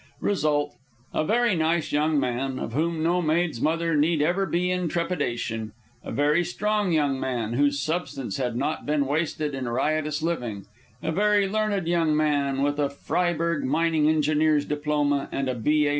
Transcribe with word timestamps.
Result: 0.21 0.77
A 1.13 1.23
very 1.23 1.55
nice 1.55 1.91
young 1.91 2.19
man, 2.19 2.57
of 2.57 2.73
whom 2.73 3.03
no 3.03 3.21
maid's 3.21 3.61
mother 3.61 3.95
need 3.95 4.19
ever 4.19 4.47
be 4.47 4.71
in 4.71 4.87
trepidation; 4.87 5.73
a 6.03 6.11
very 6.11 6.43
strong 6.43 6.91
young 6.91 7.19
man, 7.19 7.53
whose 7.53 7.79
substance 7.79 8.37
had 8.37 8.55
not 8.55 8.83
been 8.83 9.05
wasted 9.05 9.53
in 9.53 9.69
riotous 9.69 10.23
living; 10.23 10.65
a 11.03 11.11
very 11.11 11.47
learned 11.47 11.87
young 11.87 12.17
man, 12.17 12.63
with 12.63 12.79
a 12.79 12.89
Freiberg 12.89 13.63
mining 13.63 14.09
engineer's 14.09 14.65
diploma 14.65 15.29
and 15.31 15.47
a 15.47 15.53
B.A. 15.53 15.89